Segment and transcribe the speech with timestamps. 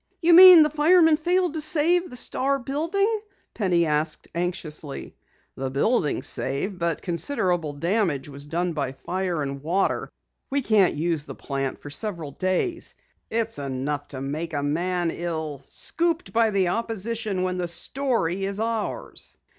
[0.19, 3.21] "You mean the firemen failed to save the Star building?"
[3.53, 5.15] Penny asked anxiously.
[5.55, 10.09] "The building's saved, but considerable damage was done by fire and water.
[10.49, 12.95] We can't use the plant for several days.
[13.29, 15.61] It's enough to make a man ill!
[15.67, 19.35] Scooped by the opposition when the story is ours!"